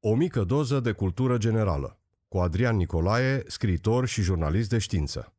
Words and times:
O 0.00 0.14
mică 0.14 0.44
doză 0.44 0.80
de 0.80 0.92
cultură 0.92 1.36
generală 1.36 1.98
cu 2.28 2.38
Adrian 2.38 2.76
Nicolae, 2.76 3.42
scriitor 3.46 4.06
și 4.06 4.22
jurnalist 4.22 4.68
de 4.68 4.78
știință. 4.78 5.32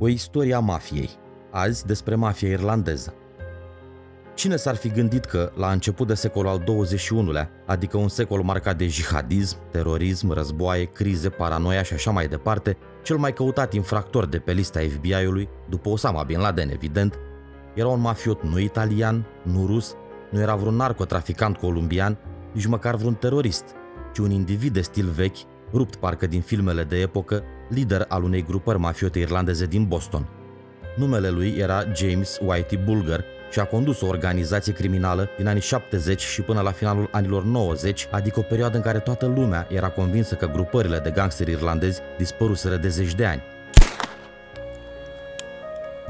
O 0.00 0.08
istorie 0.08 0.54
a 0.54 0.58
mafiei. 0.58 1.10
Azi 1.50 1.86
despre 1.86 2.14
mafia 2.14 2.48
irlandeză. 2.48 3.14
Cine 4.34 4.56
s-ar 4.56 4.74
fi 4.74 4.88
gândit 4.88 5.24
că, 5.24 5.52
la 5.54 5.72
început 5.72 6.06
de 6.06 6.14
secolul 6.14 6.50
al 6.50 6.64
XXI-lea, 6.64 7.50
adică 7.66 7.96
un 7.96 8.08
secol 8.08 8.42
marcat 8.42 8.76
de 8.76 8.86
jihadism, 8.86 9.56
terorism, 9.70 10.30
războaie, 10.30 10.84
crize, 10.84 11.28
paranoia 11.28 11.82
și 11.82 11.92
așa 11.92 12.10
mai 12.10 12.28
departe, 12.28 12.76
cel 13.02 13.16
mai 13.16 13.32
căutat 13.32 13.72
infractor 13.72 14.26
de 14.26 14.38
pe 14.38 14.52
lista 14.52 14.80
FBI-ului, 14.80 15.48
după 15.68 15.88
Osama 15.88 16.22
Bin 16.22 16.38
Laden 16.38 16.68
evident, 16.68 17.18
era 17.74 17.88
un 17.88 18.00
mafiot 18.00 18.42
nu 18.42 18.58
italian, 18.58 19.26
nu 19.42 19.66
rus, 19.66 19.94
nu 20.30 20.40
era 20.40 20.54
vreun 20.54 20.76
narcotraficant 20.76 21.56
columbian, 21.56 22.18
nici 22.52 22.66
măcar 22.66 22.94
vreun 22.94 23.14
terorist, 23.14 23.64
ci 24.14 24.18
un 24.18 24.30
individ 24.30 24.72
de 24.72 24.80
stil 24.80 25.08
vechi, 25.08 25.36
rupt 25.72 25.96
parcă 25.96 26.26
din 26.26 26.40
filmele 26.40 26.84
de 26.84 27.00
epocă, 27.00 27.42
lider 27.68 28.04
al 28.08 28.22
unei 28.22 28.44
grupări 28.44 28.78
mafiote 28.78 29.18
irlandeze 29.18 29.66
din 29.66 29.84
Boston. 29.84 30.28
Numele 30.96 31.28
lui 31.28 31.54
era 31.58 31.84
James 31.94 32.38
Whitey 32.46 32.78
Bulger 32.84 33.24
și 33.50 33.60
a 33.60 33.64
condus 33.64 34.00
o 34.00 34.06
organizație 34.06 34.72
criminală 34.72 35.28
din 35.36 35.46
anii 35.46 35.60
70 35.60 36.20
și 36.20 36.42
până 36.42 36.60
la 36.60 36.70
finalul 36.70 37.08
anilor 37.12 37.44
90, 37.44 38.08
adică 38.10 38.38
o 38.38 38.42
perioadă 38.42 38.76
în 38.76 38.82
care 38.82 38.98
toată 38.98 39.26
lumea 39.26 39.66
era 39.70 39.88
convinsă 39.88 40.34
că 40.34 40.46
grupările 40.46 40.98
de 40.98 41.10
gangsteri 41.10 41.50
irlandezi 41.50 42.00
dispăruseră 42.18 42.76
de 42.76 42.88
zeci 42.88 43.14
de 43.14 43.24
ani. 43.24 43.42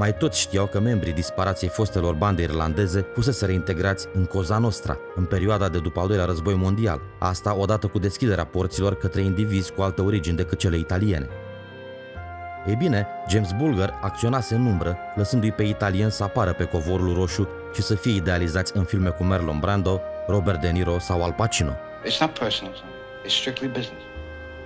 Mai 0.02 0.16
toți 0.16 0.40
știau 0.40 0.66
că 0.66 0.80
membrii 0.80 1.12
disparației 1.12 1.70
fostelor 1.70 2.14
bande 2.14 2.42
irlandeze 2.42 3.06
fusese 3.14 3.46
reintegrați 3.46 4.08
în 4.14 4.24
Coza 4.24 4.58
Nostra, 4.58 4.98
în 5.14 5.24
perioada 5.24 5.68
de 5.68 5.78
după 5.78 6.00
al 6.00 6.06
doilea 6.06 6.24
război 6.24 6.54
mondial, 6.54 7.00
asta 7.18 7.56
odată 7.56 7.86
cu 7.86 7.98
deschiderea 7.98 8.44
porților 8.44 8.94
către 8.94 9.20
indivizi 9.20 9.72
cu 9.72 9.82
alte 9.82 10.02
origini 10.02 10.36
decât 10.36 10.58
cele 10.58 10.76
italiene. 10.76 11.28
Ei 12.66 12.74
bine, 12.74 13.06
James 13.28 13.52
Bulger 13.52 13.94
acționase 14.00 14.54
în 14.54 14.66
umbră, 14.66 14.96
lăsându-i 15.14 15.52
pe 15.52 15.62
italien 15.62 16.10
să 16.10 16.22
apară 16.22 16.52
pe 16.52 16.64
covorul 16.64 17.14
roșu 17.14 17.48
și 17.74 17.82
să 17.82 17.94
fie 17.94 18.14
idealizați 18.14 18.76
în 18.76 18.84
filme 18.84 19.08
cu 19.10 19.24
Marlon 19.24 19.58
Brando, 19.58 20.00
Robert 20.26 20.60
De 20.60 20.68
Niro 20.68 20.98
sau 20.98 21.22
Al 21.22 21.32
Pacino. 21.32 21.72
It's 22.06 22.18
not 22.20 22.38
personal, 22.38 22.74
It's 23.24 23.38
strictly 23.38 23.68
business. 23.68 24.11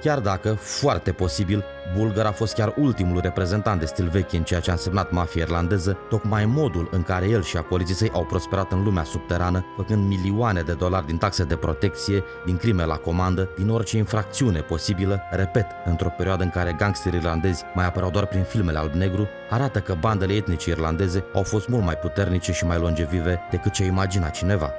Chiar 0.07 0.21
dacă, 0.21 0.55
foarte 0.55 1.13
posibil, 1.13 1.65
Bulgar 1.97 2.27
a 2.27 2.33
fost 2.33 2.55
chiar 2.55 2.75
ultimul 2.77 3.21
reprezentant 3.21 3.81
de 3.81 3.87
stil 3.87 4.09
vechi 4.09 4.33
în 4.33 4.43
ceea 4.43 4.61
ce 4.61 4.71
a 4.71 4.73
însemnat 4.73 5.11
mafia 5.11 5.43
irlandeză, 5.43 5.99
tocmai 6.09 6.45
modul 6.45 6.89
în 6.93 7.03
care 7.03 7.29
el 7.29 7.43
și 7.43 7.57
acoliții 7.57 7.95
săi 7.95 8.11
au 8.13 8.25
prosperat 8.25 8.73
în 8.73 8.83
lumea 8.83 9.05
subterană, 9.05 9.65
făcând 9.77 10.07
milioane 10.07 10.61
de 10.61 10.73
dolari 10.73 11.07
din 11.07 11.17
taxe 11.17 11.45
de 11.45 11.57
protecție, 11.57 12.25
din 12.45 12.57
crime 12.57 12.85
la 12.85 12.97
comandă, 12.97 13.49
din 13.57 13.69
orice 13.69 13.97
infracțiune 13.97 14.61
posibilă, 14.61 15.21
repet, 15.31 15.67
într-o 15.85 16.15
perioadă 16.17 16.43
în 16.43 16.51
care 16.51 16.77
gangsterii 16.79 17.19
irlandezi 17.19 17.65
mai 17.75 17.87
apăreau 17.87 18.11
doar 18.11 18.27
prin 18.27 18.43
filmele 18.43 18.79
alb-negru, 18.79 19.29
arată 19.51 19.79
că 19.79 19.97
bandele 20.01 20.33
etnice 20.33 20.71
irlandeze 20.71 21.25
au 21.35 21.43
fost 21.43 21.69
mult 21.69 21.85
mai 21.85 21.97
puternice 21.97 22.53
și 22.53 22.67
mai 22.67 22.79
longevive 22.79 23.41
decât 23.51 23.73
ce 23.73 23.85
imagina 23.85 24.29
cineva. 24.29 24.71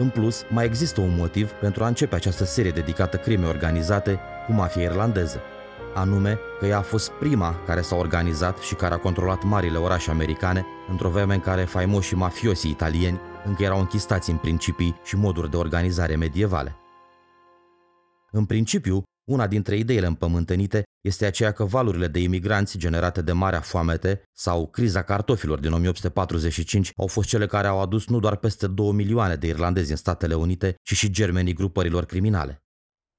În 0.00 0.08
plus, 0.08 0.44
mai 0.48 0.64
există 0.64 1.00
un 1.00 1.16
motiv 1.16 1.50
pentru 1.50 1.84
a 1.84 1.86
începe 1.86 2.14
această 2.14 2.44
serie 2.44 2.70
dedicată 2.70 3.16
crime 3.16 3.46
organizate 3.46 4.20
cu 4.46 4.52
mafia 4.52 4.82
irlandeză, 4.82 5.40
anume 5.94 6.38
că 6.58 6.66
ea 6.66 6.78
a 6.78 6.82
fost 6.82 7.10
prima 7.10 7.54
care 7.66 7.80
s-a 7.80 7.96
organizat 7.96 8.58
și 8.58 8.74
care 8.74 8.94
a 8.94 8.98
controlat 8.98 9.42
marile 9.42 9.78
orașe 9.78 10.10
americane 10.10 10.66
într-o 10.88 11.08
vreme 11.08 11.34
în 11.34 11.40
care 11.40 11.64
faimoșii 11.64 12.16
mafiosi 12.16 12.68
italieni 12.68 13.20
încă 13.44 13.62
erau 13.62 13.78
închistați 13.78 14.30
în 14.30 14.36
principii 14.36 15.00
și 15.04 15.16
moduri 15.16 15.50
de 15.50 15.56
organizare 15.56 16.16
medievale. 16.16 16.76
În 18.30 18.44
principiu, 18.44 19.02
una 19.28 19.46
dintre 19.46 19.76
ideile 19.76 20.06
împământenite 20.06 20.82
este 21.00 21.26
aceea 21.26 21.52
că 21.52 21.64
valurile 21.64 22.08
de 22.08 22.18
imigranți 22.18 22.78
generate 22.78 23.22
de 23.22 23.32
Marea 23.32 23.60
Foamete 23.60 24.22
sau 24.32 24.66
criza 24.66 25.02
cartofilor 25.02 25.58
din 25.58 25.72
1845 25.72 26.92
au 26.96 27.06
fost 27.06 27.28
cele 27.28 27.46
care 27.46 27.66
au 27.66 27.80
adus 27.80 28.06
nu 28.06 28.18
doar 28.18 28.36
peste 28.36 28.66
2 28.66 28.92
milioane 28.92 29.34
de 29.34 29.46
irlandezi 29.46 29.90
în 29.90 29.96
Statele 29.96 30.34
Unite, 30.34 30.74
ci 30.82 30.94
și 30.94 31.10
germenii 31.10 31.52
grupărilor 31.52 32.04
criminale. 32.04 32.62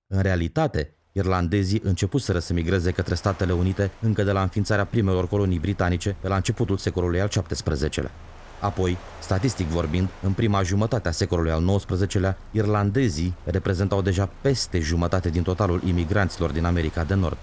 În 0.08 0.22
realitate, 0.22 0.98
irlandezii 1.12 1.82
începuseră 1.84 2.40
să 2.40 2.54
migreze 2.54 2.92
către 2.92 3.16
Statele 3.16 3.54
Unite 3.54 3.92
încă 4.02 4.24
de 4.24 4.32
la 4.32 4.42
înființarea 4.42 4.86
primelor 4.86 5.28
colonii 5.28 5.60
britanice 5.60 6.16
pe 6.22 6.28
la 6.28 6.36
începutul 6.36 6.78
secolului 6.78 7.22
al 7.22 7.28
XVII-lea. 7.28 8.12
Apoi, 8.60 8.98
statistic 9.20 9.68
vorbind, 9.68 10.08
în 10.22 10.32
prima 10.32 10.64
jumătate 10.64 11.08
a 11.08 11.12
secolului 11.12 11.52
al 11.52 11.82
XIX-lea, 11.86 12.38
irlandezii 12.52 13.34
reprezentau 13.44 14.02
deja 14.02 14.30
peste 14.42 14.80
jumătate 14.80 15.30
din 15.30 15.44
totalul 15.44 15.82
imigranților 15.86 16.52
din 16.52 16.66
America 16.66 17.04
de 17.04 17.14
Nord. 17.14 17.38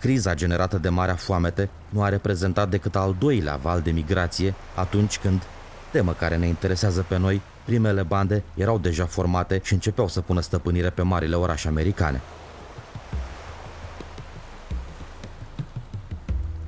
Criza 0.00 0.34
generată 0.34 0.78
de 0.78 0.88
Marea 0.88 1.14
Foamete 1.14 1.68
nu 1.88 2.02
a 2.02 2.08
reprezentat 2.08 2.68
decât 2.70 2.96
al 2.96 3.16
doilea 3.18 3.56
val 3.56 3.80
de 3.80 3.90
migrație 3.90 4.54
atunci 4.74 5.18
când, 5.18 5.42
temă 5.90 6.12
care 6.12 6.36
ne 6.36 6.46
interesează 6.46 7.04
pe 7.08 7.18
noi, 7.18 7.40
primele 7.64 8.02
bande 8.02 8.42
erau 8.54 8.78
deja 8.78 9.04
formate 9.04 9.60
și 9.64 9.72
începeau 9.72 10.08
să 10.08 10.20
pună 10.20 10.40
stăpânire 10.40 10.90
pe 10.90 11.02
marile 11.02 11.34
orașe 11.34 11.68
americane. 11.68 12.20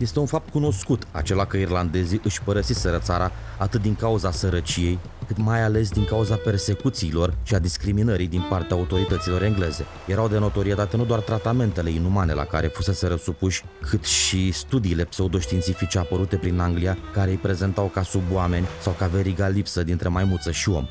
Este 0.01 0.19
un 0.19 0.27
fapt 0.27 0.51
cunoscut 0.51 1.07
acela 1.11 1.45
că 1.45 1.57
irlandezii 1.57 2.21
își 2.25 2.43
părăsiseră 2.43 2.99
țara 2.99 3.33
atât 3.59 3.83
din 3.83 3.95
cauza 3.95 4.31
sărăciei, 4.31 4.99
cât 5.27 5.37
mai 5.37 5.63
ales 5.63 5.91
din 5.91 6.05
cauza 6.05 6.35
persecuțiilor 6.35 7.35
și 7.43 7.55
a 7.55 7.59
discriminării 7.59 8.27
din 8.27 8.47
partea 8.49 8.77
autorităților 8.77 9.43
engleze. 9.43 9.85
Erau 10.07 10.29
de 10.29 10.39
notorietate 10.39 10.97
nu 10.97 11.05
doar 11.05 11.21
tratamentele 11.21 11.91
inumane 11.91 12.33
la 12.33 12.45
care 12.45 12.67
fusese 12.67 13.07
răsupuși, 13.07 13.65
cât 13.81 14.05
și 14.05 14.53
studiile 14.53 15.05
pseudoștiințifice 15.05 15.99
apărute 15.99 16.37
prin 16.37 16.59
Anglia, 16.59 16.99
care 17.13 17.31
îi 17.31 17.37
prezentau 17.37 17.87
ca 17.87 18.03
suboameni 18.03 18.67
sau 18.83 18.93
ca 18.93 19.07
veriga 19.07 19.49
lipsă 19.49 19.83
dintre 19.83 20.09
maimuță 20.09 20.51
și 20.51 20.69
om. 20.69 20.87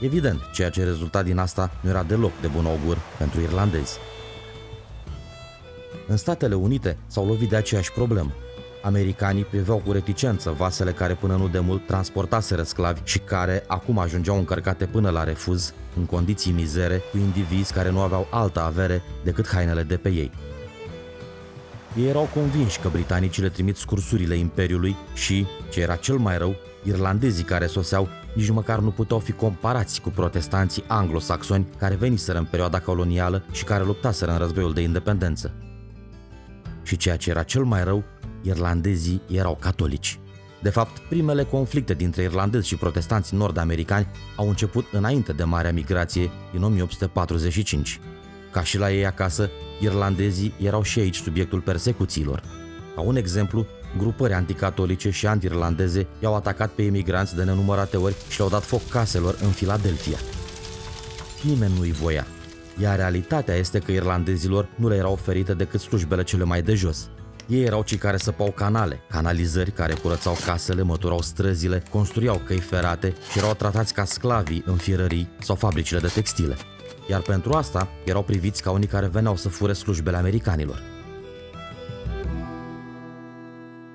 Evident, 0.00 0.40
ceea 0.52 0.70
ce 0.70 0.84
rezulta 0.84 1.22
din 1.22 1.38
asta 1.38 1.70
nu 1.80 1.88
era 1.88 2.02
deloc 2.02 2.32
de 2.40 2.46
bun 2.46 2.66
augur 2.66 2.98
pentru 3.18 3.40
irlandezi. 3.40 3.98
În 6.06 6.16
Statele 6.16 6.54
Unite 6.54 6.96
s-au 7.06 7.26
lovit 7.26 7.48
de 7.48 7.56
aceeași 7.56 7.92
problemă. 7.92 8.32
Americanii 8.82 9.44
priveau 9.44 9.78
cu 9.78 9.92
reticență 9.92 10.50
vasele 10.50 10.92
care 10.92 11.14
până 11.14 11.36
nu 11.36 11.48
de 11.48 11.58
mult 11.58 11.86
transportaseră 11.86 12.62
sclavi 12.62 13.00
și 13.04 13.18
care 13.18 13.64
acum 13.66 13.98
ajungeau 13.98 14.36
încărcate 14.36 14.84
până 14.84 15.10
la 15.10 15.24
refuz, 15.24 15.74
în 15.96 16.04
condiții 16.04 16.52
mizere, 16.52 17.02
cu 17.10 17.18
indivizi 17.18 17.72
care 17.72 17.90
nu 17.90 18.00
aveau 18.00 18.26
altă 18.30 18.60
avere 18.60 19.02
decât 19.24 19.48
hainele 19.48 19.82
de 19.82 19.96
pe 19.96 20.08
ei. 20.08 20.30
Ei 21.96 22.08
erau 22.08 22.28
convinși 22.34 22.80
că 22.80 22.88
britanicii 22.88 23.42
le 23.42 23.48
trimit 23.48 23.76
scursurile 23.76 24.34
Imperiului 24.34 24.96
și, 25.14 25.46
ce 25.70 25.80
era 25.80 25.96
cel 25.96 26.16
mai 26.16 26.38
rău, 26.38 26.54
irlandezii 26.84 27.44
care 27.44 27.66
soseau 27.66 28.08
nici 28.34 28.50
măcar 28.50 28.78
nu 28.78 28.90
puteau 28.90 29.18
fi 29.18 29.32
comparați 29.32 30.00
cu 30.00 30.08
protestanții 30.08 30.84
anglosaxoni 30.86 31.66
care 31.78 31.94
veniseră 31.94 32.38
în 32.38 32.44
perioada 32.44 32.80
colonială 32.80 33.44
și 33.50 33.64
care 33.64 33.84
luptaseră 33.84 34.32
în 34.32 34.38
războiul 34.38 34.72
de 34.72 34.80
independență. 34.80 35.52
Și 36.82 36.96
ceea 36.96 37.16
ce 37.16 37.30
era 37.30 37.42
cel 37.42 37.64
mai 37.64 37.84
rău, 37.84 38.04
irlandezii 38.42 39.20
erau 39.30 39.56
catolici. 39.60 40.18
De 40.62 40.70
fapt, 40.70 40.98
primele 40.98 41.44
conflicte 41.44 41.94
dintre 41.94 42.22
irlandezi 42.22 42.68
și 42.68 42.76
protestanți 42.76 43.34
nord-americani 43.34 44.06
au 44.36 44.48
început 44.48 44.86
înainte 44.92 45.32
de 45.32 45.44
Marea 45.44 45.72
Migrație 45.72 46.30
din 46.52 46.62
1845. 46.62 48.00
Ca 48.50 48.62
și 48.62 48.78
la 48.78 48.92
ei 48.92 49.06
acasă, 49.06 49.50
irlandezii 49.80 50.54
erau 50.60 50.82
și 50.82 50.98
aici 50.98 51.16
subiectul 51.16 51.60
persecuțiilor. 51.60 52.42
Ca 52.94 53.00
un 53.00 53.16
exemplu, 53.16 53.66
grupări 53.98 54.32
anticatolice 54.32 55.10
și 55.10 55.26
anti-irlandeze 55.26 56.06
i-au 56.22 56.34
atacat 56.34 56.70
pe 56.70 56.82
emigranți 56.82 57.36
de 57.36 57.44
nenumărate 57.44 57.96
ori 57.96 58.14
și 58.28 58.38
le-au 58.38 58.50
dat 58.50 58.62
foc 58.62 58.88
caselor 58.88 59.38
în 59.42 59.50
Filadelfia. 59.50 60.18
Nimeni 61.42 61.72
nu-i 61.78 61.92
voia, 61.92 62.26
iar 62.80 62.96
realitatea 62.96 63.54
este 63.54 63.78
că 63.78 63.92
irlandezilor 63.92 64.68
nu 64.76 64.88
le 64.88 64.96
erau 64.96 65.12
oferite 65.12 65.54
decât 65.54 65.80
slujbele 65.80 66.22
cele 66.22 66.44
mai 66.44 66.62
de 66.62 66.74
jos– 66.74 67.08
ei 67.48 67.62
erau 67.62 67.82
cei 67.82 67.98
care 67.98 68.16
săpau 68.16 68.50
canale, 68.50 69.00
canalizări 69.10 69.70
care 69.70 69.94
curățau 69.94 70.36
casele, 70.44 70.82
măturau 70.82 71.20
străzile, 71.20 71.82
construiau 71.90 72.38
căi 72.38 72.58
ferate 72.58 73.14
și 73.30 73.38
erau 73.38 73.54
tratați 73.54 73.94
ca 73.94 74.04
sclavii 74.04 74.62
în 74.66 74.76
fierării 74.76 75.28
sau 75.40 75.56
fabricile 75.56 76.00
de 76.00 76.06
textile. 76.14 76.56
Iar 77.08 77.20
pentru 77.20 77.52
asta 77.52 77.88
erau 78.04 78.22
priviți 78.22 78.62
ca 78.62 78.70
unii 78.70 78.86
care 78.86 79.06
veneau 79.06 79.36
să 79.36 79.48
fure 79.48 79.72
slujbele 79.72 80.16
americanilor. 80.16 80.82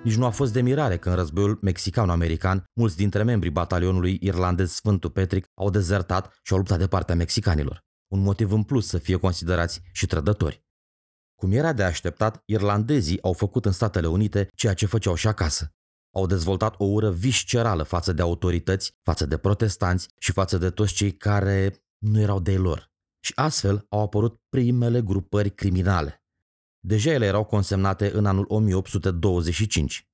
Nici 0.03 0.15
nu 0.15 0.25
a 0.25 0.29
fost 0.29 0.53
de 0.53 0.61
mirare 0.61 0.97
că 0.97 1.09
în 1.09 1.15
războiul 1.15 1.59
mexicano-american, 1.61 2.63
mulți 2.73 2.97
dintre 2.97 3.23
membrii 3.23 3.51
batalionului 3.51 4.17
irlandez 4.21 4.71
Sfântul 4.71 5.09
Petric 5.09 5.45
au 5.55 5.69
dezertat 5.69 6.39
și 6.43 6.51
au 6.51 6.57
luptat 6.57 6.79
de 6.79 6.87
partea 6.87 7.15
mexicanilor. 7.15 7.85
Un 8.07 8.19
motiv 8.19 8.51
în 8.51 8.63
plus 8.63 8.87
să 8.87 8.97
fie 8.97 9.15
considerați 9.15 9.81
și 9.91 10.05
trădători. 10.05 10.66
Cum 11.41 11.51
era 11.51 11.73
de 11.73 11.83
așteptat, 11.83 12.41
irlandezii 12.45 13.21
au 13.21 13.33
făcut 13.33 13.65
în 13.65 13.71
Statele 13.71 14.07
Unite 14.07 14.49
ceea 14.55 14.73
ce 14.73 14.85
făceau 14.85 15.15
și 15.15 15.27
acasă. 15.27 15.71
Au 16.15 16.25
dezvoltat 16.25 16.75
o 16.77 16.85
ură 16.85 17.11
viscerală 17.11 17.83
față 17.83 18.13
de 18.13 18.21
autorități, 18.21 18.97
față 19.03 19.25
de 19.25 19.37
protestanți 19.37 20.07
și 20.19 20.31
față 20.31 20.57
de 20.57 20.69
toți 20.69 20.93
cei 20.93 21.11
care 21.11 21.85
nu 21.97 22.19
erau 22.19 22.39
de 22.39 22.57
lor. 22.57 22.91
și 23.19 23.31
astfel 23.35 23.85
au 23.89 24.01
apărut 24.01 24.41
primele 24.49 25.01
grupări 25.01 25.49
criminale. 25.49 26.23
Deja 26.79 27.11
ele 27.11 27.25
erau 27.25 27.43
consemnate 27.43 28.11
în 28.11 28.25
anul 28.25 28.45
1825. 28.47 30.07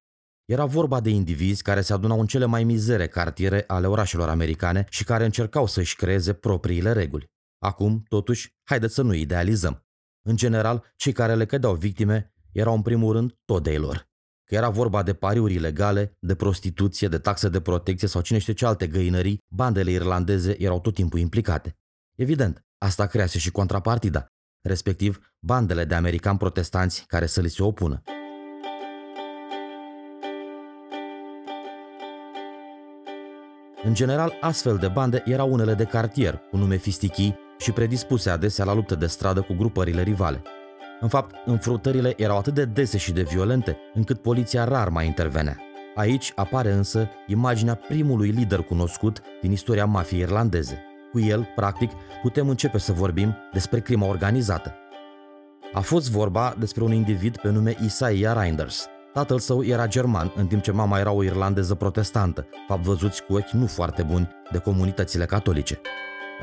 Era 0.46 0.66
vorba 0.66 1.00
de 1.00 1.10
indivizi 1.10 1.62
care 1.62 1.82
se 1.82 1.94
adunau 1.94 2.20
în 2.20 2.26
cele 2.26 2.46
mai 2.46 2.64
mizere 2.64 3.08
cartiere 3.08 3.64
ale 3.68 3.88
orașelor 3.88 4.30
americane 4.30 4.86
și 4.90 5.04
care 5.04 5.26
încercau 5.26 5.66
să-și 5.68 5.96
creeze 5.96 6.34
propriile 6.34 6.92
reguli. 6.92 7.32
Acum, 7.60 8.04
totuși, 8.08 8.56
haideți 8.64 8.94
să 8.94 9.02
nu 9.02 9.14
idealizăm. 9.14 9.83
În 10.26 10.36
general, 10.36 10.94
cei 10.96 11.12
care 11.12 11.36
le 11.36 11.46
cădeau 11.46 11.76
victime 11.76 12.34
erau 12.52 12.76
în 12.76 12.82
primul 12.82 13.14
rând 13.14 13.38
tot 13.46 13.64
de 13.64 13.78
lor. 13.78 14.08
Că 14.44 14.56
era 14.56 14.70
vorba 14.70 15.04
de 15.04 15.14
pariuri 15.14 15.54
ilegale, 15.54 16.18
de 16.20 16.36
prostituție, 16.36 17.08
de 17.08 17.18
taxe 17.18 17.50
de 17.50 17.62
protecție 17.62 18.08
sau 18.08 18.22
cine 18.22 18.38
știe 18.38 18.54
ce 18.54 18.66
alte 18.66 18.88
găinării, 18.88 19.38
bandele 19.48 19.92
irlandeze 19.92 20.62
erau 20.62 20.80
tot 20.80 20.94
timpul 20.94 21.20
implicate. 21.20 21.78
Evident, 22.16 22.66
asta 22.78 23.06
crease 23.06 23.38
și 23.38 23.52
contrapartida, 23.52 24.26
respectiv 24.62 25.34
bandele 25.40 25.86
de 25.86 25.96
americani 25.96 26.38
protestanți 26.38 27.06
care 27.08 27.26
să 27.26 27.42
li 27.42 27.50
se 27.50 27.64
opună. 27.64 28.04
În 33.84 33.94
general, 33.94 34.38
astfel 34.42 34.78
de 34.78 34.88
bande 34.88 35.24
erau 35.26 35.52
unele 35.52 35.74
de 35.74 35.84
cartier, 35.84 36.38
cu 36.50 36.58
nume 36.58 36.76
fistichii 36.76 37.36
și 37.64 37.72
predispuse 37.72 38.30
adesea 38.30 38.66
la 38.66 38.74
lupte 38.74 38.96
de 38.96 39.06
stradă 39.06 39.42
cu 39.42 39.54
grupările 39.54 40.02
rivale. 40.02 40.42
În 41.00 41.08
fapt, 41.08 41.36
înfruntările 41.46 42.14
erau 42.18 42.38
atât 42.38 42.54
de 42.54 42.66
dese 42.66 42.98
și 42.98 43.12
de 43.12 43.22
violente, 43.22 43.78
încât 43.94 44.22
poliția 44.22 44.64
rar 44.64 44.90
mai 44.90 45.06
intervenea. 45.06 45.58
Aici 45.96 46.32
apare 46.36 46.72
însă 46.72 47.10
imaginea 47.28 47.76
primului 47.76 48.30
lider 48.30 48.60
cunoscut 48.60 49.22
din 49.42 49.52
istoria 49.52 49.86
mafiei 49.86 50.22
irlandeze. 50.22 50.84
Cu 51.12 51.20
el, 51.20 51.48
practic, 51.56 51.92
putem 52.22 52.50
începe 52.50 52.78
să 52.78 52.92
vorbim 52.92 53.36
despre 53.54 53.80
crima 53.80 54.08
organizată. 54.08 54.76
A 55.74 55.80
fost 55.80 56.12
vorba 56.12 56.56
despre 56.60 56.84
un 56.84 56.92
individ 56.92 57.38
pe 57.38 57.50
nume 57.50 57.76
Isaiah 57.86 58.38
Reinders. 58.40 58.88
Tatăl 59.14 59.40
său 59.40 59.64
era 59.64 59.88
german, 59.88 60.32
în 60.36 60.48
timp 60.48 60.62
ce 60.62 60.72
mama 60.72 61.00
era 61.00 61.12
o 61.12 61.24
irlandeză 61.24 61.76
protestantă, 61.76 62.48
fapt 62.68 62.82
văzuți 62.82 63.24
cu 63.24 63.34
ochi 63.34 63.50
nu 63.50 63.66
foarte 63.66 64.04
buni 64.04 64.30
de 64.52 64.58
comunitățile 64.58 65.26
catolice. 65.26 65.82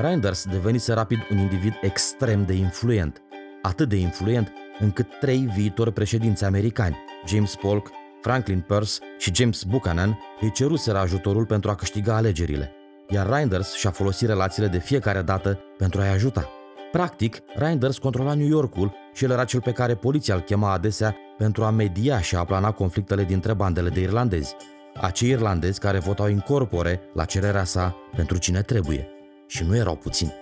Reinders 0.00 0.44
devenise 0.44 0.92
rapid 0.92 1.18
un 1.30 1.38
individ 1.38 1.72
extrem 1.80 2.44
de 2.44 2.52
influent, 2.52 3.22
atât 3.62 3.88
de 3.88 3.96
influent 3.96 4.52
încât 4.78 5.06
trei 5.18 5.50
viitori 5.54 5.92
președinți 5.92 6.44
americani, 6.44 6.96
James 7.26 7.54
Polk, 7.54 7.90
Franklin 8.20 8.60
Pierce 8.60 8.92
și 9.18 9.34
James 9.34 9.62
Buchanan, 9.62 10.18
îi 10.40 10.50
ceruseră 10.52 10.98
ajutorul 10.98 11.46
pentru 11.46 11.70
a 11.70 11.74
câștiga 11.74 12.16
alegerile, 12.16 12.72
iar 13.08 13.28
Reinders 13.28 13.74
și-a 13.74 13.90
folosit 13.90 14.28
relațiile 14.28 14.68
de 14.68 14.78
fiecare 14.78 15.22
dată 15.22 15.58
pentru 15.78 16.00
a-i 16.00 16.12
ajuta. 16.12 16.48
Practic, 16.92 17.38
Reinders 17.54 17.98
controla 17.98 18.34
New 18.34 18.48
Yorkul 18.48 18.94
și 19.14 19.24
el 19.24 19.30
era 19.30 19.44
cel 19.44 19.60
pe 19.60 19.72
care 19.72 19.94
poliția 19.94 20.34
îl 20.34 20.40
chema 20.40 20.72
adesea 20.72 21.16
pentru 21.38 21.64
a 21.64 21.70
media 21.70 22.20
și 22.20 22.36
a 22.36 22.44
plana 22.44 22.70
conflictele 22.70 23.24
dintre 23.24 23.52
bandele 23.52 23.88
de 23.88 24.00
irlandezi, 24.00 24.56
acei 25.00 25.28
irlandezi 25.28 25.80
care 25.80 25.98
votau 25.98 26.28
incorpore 26.28 27.00
la 27.14 27.24
cererea 27.24 27.64
sa 27.64 27.96
pentru 28.16 28.38
cine 28.38 28.62
trebuie. 28.62 29.19
Și 29.50 29.64
nu 29.64 29.76
erau 29.76 29.96
puțini. 29.96 30.32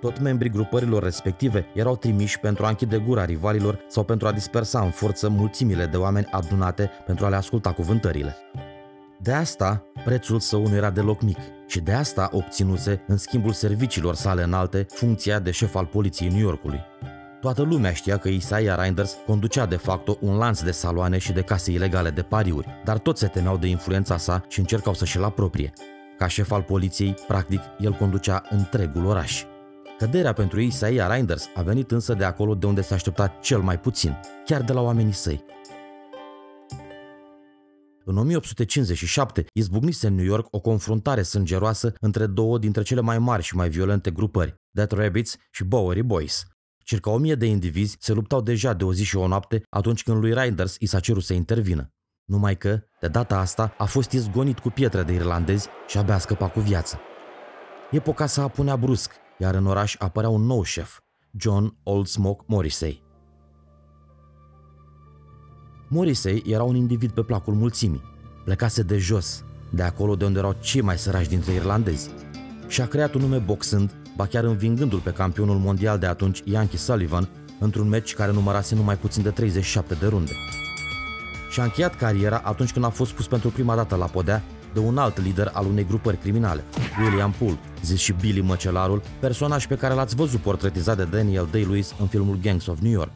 Tot 0.00 0.20
membrii 0.20 0.50
grupărilor 0.50 1.02
respective 1.02 1.66
erau 1.74 1.96
trimiși 1.96 2.38
pentru 2.38 2.64
a 2.64 2.68
închide 2.68 2.98
gura 2.98 3.24
rivalilor 3.24 3.84
sau 3.88 4.04
pentru 4.04 4.26
a 4.26 4.32
dispersa 4.32 4.80
în 4.80 4.90
forță 4.90 5.28
mulțimile 5.28 5.86
de 5.86 5.96
oameni 5.96 6.26
adunate 6.30 6.90
pentru 7.06 7.24
a 7.24 7.28
le 7.28 7.36
asculta 7.36 7.72
cuvântările. 7.72 8.36
De 9.18 9.32
asta, 9.32 9.84
prețul 10.04 10.40
său 10.40 10.66
nu 10.66 10.74
era 10.74 10.90
deloc 10.90 11.22
mic 11.22 11.38
și 11.66 11.80
de 11.80 11.92
asta 11.92 12.28
obținuse, 12.32 13.04
în 13.06 13.16
schimbul 13.16 13.52
serviciilor 13.52 14.14
sale 14.14 14.42
înalte, 14.42 14.86
funcția 14.88 15.38
de 15.38 15.50
șef 15.50 15.74
al 15.74 15.86
poliției 15.86 16.28
New 16.28 16.40
Yorkului. 16.40 16.80
Toată 17.40 17.62
lumea 17.62 17.92
știa 17.92 18.16
că 18.16 18.28
Isaiah 18.28 18.78
Reinders 18.78 19.16
conducea 19.26 19.66
de 19.66 19.76
fapt 19.76 20.08
un 20.20 20.36
lanț 20.36 20.60
de 20.60 20.70
saloane 20.70 21.18
și 21.18 21.32
de 21.32 21.42
case 21.42 21.70
ilegale 21.70 22.10
de 22.10 22.22
pariuri, 22.22 22.80
dar 22.84 22.98
toți 22.98 23.20
se 23.20 23.26
temeau 23.26 23.56
de 23.56 23.66
influența 23.66 24.16
sa 24.16 24.44
și 24.48 24.58
încercau 24.58 24.94
să 24.94 25.04
și-l 25.04 25.24
apropie. 25.24 25.72
Ca 26.18 26.26
șef 26.26 26.50
al 26.50 26.62
poliției, 26.62 27.14
practic, 27.26 27.60
el 27.78 27.92
conducea 27.92 28.42
întregul 28.50 29.04
oraș. 29.04 29.44
Căderea 29.98 30.32
pentru 30.32 30.60
Isaiah 30.60 31.08
Reinders 31.10 31.48
a 31.54 31.62
venit 31.62 31.90
însă 31.90 32.14
de 32.14 32.24
acolo 32.24 32.54
de 32.54 32.66
unde 32.66 32.80
se 32.80 32.94
aștepta 32.94 33.26
cel 33.26 33.60
mai 33.60 33.80
puțin, 33.80 34.20
chiar 34.44 34.62
de 34.62 34.72
la 34.72 34.80
oamenii 34.80 35.12
săi. 35.12 35.44
În 38.04 38.16
1857 38.16 39.44
izbucnise 39.52 40.06
în 40.06 40.14
New 40.14 40.24
York 40.24 40.46
o 40.50 40.60
confruntare 40.60 41.22
sângeroasă 41.22 41.92
între 42.00 42.26
două 42.26 42.58
dintre 42.58 42.82
cele 42.82 43.00
mai 43.00 43.18
mari 43.18 43.42
și 43.42 43.56
mai 43.56 43.68
violente 43.68 44.10
grupări, 44.10 44.54
Death 44.70 44.94
Rabbits 44.94 45.36
și 45.50 45.64
Bowery 45.64 46.02
Boys. 46.02 46.44
Circa 46.84 47.10
o 47.10 47.18
mie 47.18 47.34
de 47.34 47.46
indivizi 47.46 47.96
se 48.00 48.12
luptau 48.12 48.40
deja 48.40 48.72
de 48.72 48.84
o 48.84 48.92
zi 48.92 49.04
și 49.04 49.16
o 49.16 49.26
noapte 49.26 49.62
atunci 49.68 50.02
când 50.02 50.18
lui 50.18 50.34
Reinders 50.34 50.76
i 50.78 50.86
s-a 50.86 51.00
cerut 51.00 51.22
să 51.22 51.32
intervină. 51.32 51.92
Numai 52.32 52.56
că, 52.56 52.82
de 53.00 53.08
data 53.08 53.38
asta, 53.38 53.74
a 53.78 53.84
fost 53.84 54.12
izgonit 54.12 54.58
cu 54.58 54.70
pietre 54.70 55.02
de 55.02 55.12
irlandezi 55.12 55.68
și 55.86 55.98
abia 55.98 56.14
a 56.14 56.18
scăpat 56.18 56.52
cu 56.52 56.60
viață. 56.60 56.98
Epoca 57.90 58.26
s-a 58.26 58.42
apunea 58.42 58.76
brusc, 58.76 59.12
iar 59.38 59.54
în 59.54 59.66
oraș 59.66 59.96
apărea 59.98 60.28
un 60.28 60.42
nou 60.42 60.62
șef, 60.62 60.98
John 61.38 61.76
Old 61.82 62.06
Smoke 62.06 62.44
Morrissey. 62.46 63.02
Morrissey 65.88 66.42
era 66.46 66.62
un 66.62 66.74
individ 66.74 67.10
pe 67.10 67.22
placul 67.22 67.54
mulțimii. 67.54 68.02
Plecase 68.44 68.82
de 68.82 68.98
jos, 68.98 69.44
de 69.70 69.82
acolo 69.82 70.16
de 70.16 70.24
unde 70.24 70.38
erau 70.38 70.56
cei 70.60 70.80
mai 70.80 70.98
săraci 70.98 71.28
dintre 71.28 71.52
irlandezi. 71.52 72.10
Și 72.68 72.80
a 72.80 72.86
creat 72.86 73.14
un 73.14 73.20
nume 73.20 73.38
boxând, 73.38 73.94
ba 74.16 74.26
chiar 74.26 74.44
învingându-l 74.44 75.00
pe 75.00 75.12
campionul 75.12 75.58
mondial 75.58 75.98
de 75.98 76.06
atunci, 76.06 76.42
Yankee 76.44 76.78
Sullivan, 76.78 77.28
într-un 77.58 77.88
meci 77.88 78.14
care 78.14 78.32
numărase 78.32 78.74
numai 78.74 78.96
puțin 78.96 79.22
de 79.22 79.30
37 79.30 79.94
de 79.94 80.06
runde. 80.06 80.32
Și 81.52 81.60
a 81.60 81.62
încheiat 81.62 81.96
cariera 81.96 82.40
atunci 82.44 82.72
când 82.72 82.84
a 82.84 82.88
fost 82.88 83.12
pus 83.12 83.26
pentru 83.26 83.50
prima 83.50 83.74
dată 83.74 83.94
la 83.94 84.06
podea 84.06 84.42
de 84.72 84.78
un 84.78 84.98
alt 84.98 85.22
lider 85.22 85.50
al 85.52 85.66
unei 85.66 85.86
grupări 85.86 86.16
criminale, 86.16 86.64
William 87.02 87.34
Poole, 87.38 87.58
zis 87.82 88.00
și 88.00 88.12
Billy 88.12 88.40
Măcelarul, 88.40 89.02
personaj 89.20 89.66
pe 89.66 89.76
care 89.76 89.94
l-ați 89.94 90.14
văzut 90.14 90.40
portretizat 90.40 90.96
de 90.96 91.04
Daniel 91.04 91.48
Day-Lewis 91.50 91.94
în 92.00 92.06
filmul 92.06 92.38
Gangs 92.42 92.66
of 92.66 92.78
New 92.80 92.92
York. 92.92 93.10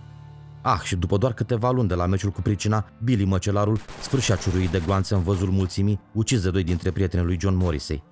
Ah, 0.62 0.80
și 0.82 0.96
după 0.96 1.16
doar 1.16 1.32
câteva 1.32 1.70
luni 1.70 1.88
de 1.88 1.94
la 1.94 2.06
meciul 2.06 2.30
cu 2.30 2.40
pricina, 2.40 2.88
Billy 3.04 3.24
Măcelarul 3.24 3.80
sfârșea 4.00 4.36
ciuruit 4.36 4.70
de 4.70 4.82
gloanțe 4.84 5.14
în 5.14 5.22
văzul 5.22 5.50
mulțimii, 5.50 6.00
ucis 6.12 6.42
de 6.42 6.50
doi 6.50 6.64
dintre 6.64 6.90
prietenii 6.90 7.26
lui 7.26 7.38
John 7.40 7.56
Morrissey. 7.56 8.02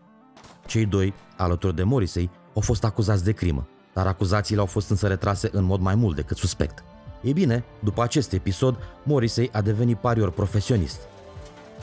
Cei 0.66 0.86
doi, 0.86 1.14
alături 1.36 1.76
de 1.76 1.82
Morrissey, 1.82 2.30
au 2.54 2.60
fost 2.60 2.84
acuzați 2.84 3.24
de 3.24 3.32
crimă, 3.32 3.68
dar 3.94 4.06
acuzațiile 4.06 4.60
au 4.60 4.66
fost 4.66 4.90
însă 4.90 5.06
retrase 5.06 5.48
în 5.52 5.64
mod 5.64 5.80
mai 5.80 5.94
mult 5.94 6.16
decât 6.16 6.36
suspect. 6.36 6.84
Ei 7.24 7.32
bine, 7.32 7.64
după 7.78 8.02
acest 8.02 8.32
episod, 8.32 8.76
Morrissey 9.02 9.50
a 9.52 9.60
devenit 9.60 9.96
parior 9.96 10.30
profesionist. 10.30 11.00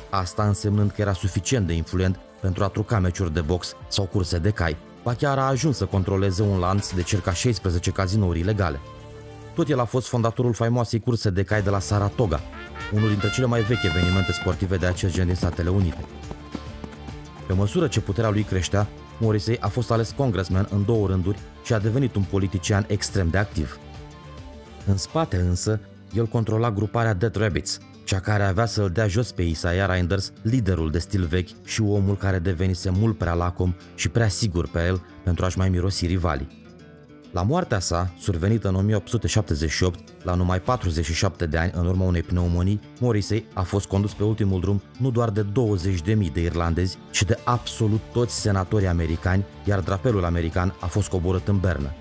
Asta 0.10 0.48
însemnând 0.48 0.92
că 0.92 1.02
era 1.02 1.14
suficient 1.14 1.68
de 1.68 1.74
influent 1.74 2.20
pentru 2.42 2.64
a 2.64 2.68
truca 2.68 3.00
meciuri 3.00 3.34
de 3.34 3.42
box 3.42 3.76
sau 3.88 4.06
curse 4.06 4.38
de 4.38 4.50
cai, 4.50 4.78
ba 5.04 5.14
chiar 5.14 5.38
a 5.38 5.48
ajuns 5.48 5.78
să 5.78 5.86
controleze 5.86 6.42
un 6.42 6.60
lanț 6.60 6.92
de 6.92 7.04
circa 7.04 7.34
16 7.34 7.92
cazinouri 7.92 8.40
ilegale. 8.40 8.80
Tot 9.56 9.70
el 9.70 9.80
a 9.80 9.86
fost 9.86 10.08
fondatorul 10.08 10.54
faimoasei 10.54 11.00
curse 11.00 11.30
de 11.30 11.44
cai 11.44 11.62
de 11.62 11.70
la 11.70 11.80
Saratoga, 11.80 12.40
unul 12.94 13.10
dintre 13.10 13.30
cele 13.30 13.46
mai 13.46 13.62
vechi 13.62 13.84
evenimente 13.84 14.32
sportive 14.32 14.78
de 14.78 14.86
acest 14.86 15.14
gen 15.14 15.26
din 15.26 15.36
Statele 15.36 15.70
Unite. 15.70 16.06
Pe 17.48 17.54
măsură 17.54 17.88
ce 17.88 18.02
puterea 18.02 18.30
lui 18.30 18.44
creștea, 18.44 18.88
Morrissey 19.20 19.58
a 19.60 19.68
fost 19.68 19.92
ales 19.92 20.14
congressman 20.18 20.68
în 20.72 20.86
două 20.86 21.08
rânduri 21.08 21.40
și 21.64 21.74
a 21.74 21.80
devenit 21.80 22.16
un 22.16 22.24
politician 22.30 22.86
extrem 22.88 23.30
de 23.30 23.38
activ. 23.38 23.80
În 24.92 24.98
spate 24.98 25.38
însă, 25.38 25.80
el 26.14 26.26
controla 26.26 26.72
gruparea 26.72 27.14
Dead 27.14 27.36
Rabbits, 27.36 27.80
cea 28.04 28.20
care 28.20 28.44
avea 28.44 28.66
să-l 28.66 28.90
dea 28.90 29.08
jos 29.08 29.32
pe 29.32 29.42
Isaiah 29.42 29.90
Reinders, 29.90 30.32
liderul 30.42 30.92
de 30.92 31.00
stil 31.00 31.26
vechi 31.26 31.66
și 31.66 31.82
omul 31.82 32.18
care 32.18 32.40
devenise 32.40 32.90
mult 32.90 33.18
prea 33.18 33.34
lacom 33.34 33.76
și 33.96 34.10
prea 34.10 34.28
sigur 34.28 34.68
pe 34.68 34.86
el 34.86 35.02
pentru 35.24 35.46
a-și 35.46 35.58
mai 35.58 35.70
mirosi 35.70 36.06
rivalii. 36.06 36.60
La 37.32 37.42
moartea 37.42 37.80
sa, 37.80 38.14
survenită 38.20 38.68
în 38.68 38.76
1878, 38.76 40.00
la 40.24 40.34
numai 40.34 40.60
47 40.62 41.46
de 41.46 41.58
ani 41.58 41.72
în 41.76 41.86
urma 41.86 42.06
unei 42.06 42.24
pneumonii, 42.24 42.80
Morrissey 43.00 43.46
a 43.54 43.62
fost 43.62 43.88
condus 43.88 44.14
pe 44.14 44.24
ultimul 44.24 44.60
drum 44.60 44.82
nu 44.98 45.12
doar 45.12 45.30
de 45.30 45.46
20.000 45.46 46.32
de 46.34 46.42
irlandezi, 46.42 46.98
ci 47.12 47.24
de 47.24 47.38
absolut 47.44 48.02
toți 48.14 48.40
senatorii 48.40 48.88
americani, 48.88 49.46
iar 49.66 49.80
drapelul 49.80 50.26
american 50.26 50.76
a 50.80 50.86
fost 50.86 51.10
coborât 51.10 51.48
în 51.48 51.60
Bernă. 51.60 51.94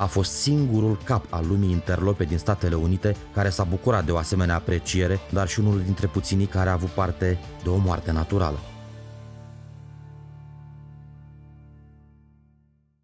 A 0.00 0.06
fost 0.06 0.32
singurul 0.32 0.96
cap 1.04 1.26
al 1.30 1.46
lumii 1.46 1.70
interlope 1.70 2.24
din 2.24 2.38
Statele 2.38 2.74
Unite 2.74 3.16
care 3.34 3.48
s-a 3.48 3.64
bucurat 3.64 4.04
de 4.04 4.10
o 4.10 4.16
asemenea 4.16 4.54
apreciere, 4.54 5.18
dar 5.32 5.48
și 5.48 5.60
unul 5.60 5.82
dintre 5.82 6.06
puținii 6.06 6.46
care 6.46 6.68
a 6.68 6.72
avut 6.72 6.88
parte 6.88 7.38
de 7.62 7.68
o 7.68 7.76
moarte 7.76 8.12
naturală. 8.12 8.58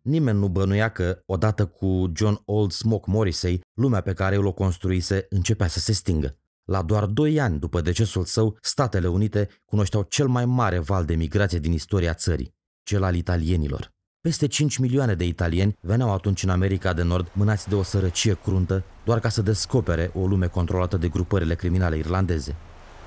Nimeni 0.03 0.38
nu 0.38 0.49
bănuia 0.49 0.88
că, 0.88 1.23
odată 1.26 1.67
cu 1.67 2.12
John 2.15 2.43
Old 2.45 2.71
Smoke 2.71 3.11
Morrissey, 3.11 3.61
lumea 3.75 4.00
pe 4.00 4.12
care 4.12 4.35
el 4.35 4.47
o 4.47 4.53
construise 4.53 5.26
începea 5.31 5.67
să 5.67 5.79
se 5.79 5.93
stingă. 5.93 6.38
La 6.65 6.83
doar 6.83 7.05
doi 7.05 7.41
ani 7.41 7.59
după 7.59 7.81
decesul 7.81 8.25
său, 8.25 8.59
Statele 8.61 9.07
Unite 9.07 9.49
cunoșteau 9.65 10.03
cel 10.03 10.26
mai 10.26 10.45
mare 10.45 10.79
val 10.79 11.05
de 11.05 11.15
migrație 11.15 11.59
din 11.59 11.73
istoria 11.73 12.15
țării, 12.15 12.55
cel 12.83 13.03
al 13.03 13.15
italienilor. 13.15 13.96
Peste 14.26 14.47
5 14.47 14.76
milioane 14.76 15.14
de 15.14 15.25
italieni 15.25 15.76
veneau 15.80 16.12
atunci 16.12 16.42
în 16.42 16.49
America 16.49 16.92
de 16.92 17.02
Nord 17.02 17.30
mânați 17.33 17.68
de 17.68 17.75
o 17.75 17.83
sărăcie 17.83 18.38
cruntă, 18.42 18.83
doar 19.04 19.21
ca 19.21 19.28
să 19.28 19.42
descopere 19.42 20.11
o 20.14 20.26
lume 20.26 20.47
controlată 20.47 20.97
de 20.97 21.09
grupările 21.09 21.54
criminale 21.54 21.97
irlandeze. 21.97 22.54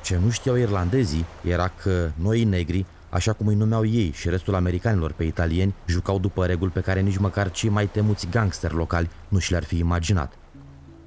Ce 0.03 0.17
nu 0.23 0.29
știau 0.29 0.55
irlandezii 0.55 1.25
era 1.43 1.67
că 1.67 2.11
noi 2.15 2.43
negri, 2.43 2.85
așa 3.09 3.33
cum 3.33 3.47
îi 3.47 3.55
numeau 3.55 3.85
ei 3.85 4.11
și 4.15 4.29
restul 4.29 4.55
americanilor 4.55 5.11
pe 5.11 5.23
italieni, 5.23 5.73
jucau 5.85 6.19
după 6.19 6.45
reguli 6.45 6.71
pe 6.71 6.81
care 6.81 7.01
nici 7.01 7.17
măcar 7.17 7.51
cei 7.51 7.69
mai 7.69 7.87
temuți 7.87 8.27
gangsteri 8.31 8.73
locali 8.73 9.09
nu 9.27 9.39
și 9.39 9.51
le-ar 9.51 9.63
fi 9.63 9.77
imaginat. 9.77 10.33